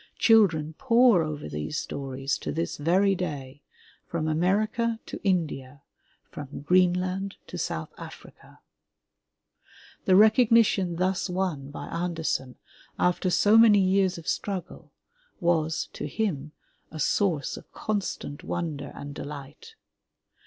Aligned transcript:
Children 0.17 0.73
pore 0.79 1.21
over 1.21 1.47
these 1.47 1.77
stories 1.77 2.39
to 2.39 2.51
this 2.51 2.77
very 2.77 3.13
day, 3.13 3.61
from 4.07 4.27
America 4.27 4.99
to 5.05 5.21
India, 5.23 5.83
from 6.31 6.61
Greenland 6.61 7.35
to 7.45 7.59
South 7.59 7.93
Africa. 7.99 8.61
The 10.05 10.15
recognition 10.15 10.95
thus 10.95 11.29
won 11.29 11.69
by 11.69 11.85
Andersen 11.85 12.55
after 12.97 13.29
so 13.29 13.59
many 13.59 13.77
years 13.77 14.17
of 14.17 14.27
struggle 14.27 14.91
was, 15.39 15.87
to 15.93 16.07
him, 16.07 16.53
a 16.89 16.99
source 16.99 17.55
of 17.55 17.71
constant 17.71 18.43
wonder 18.43 18.91
and 18.95 19.13
delight. 19.13 19.75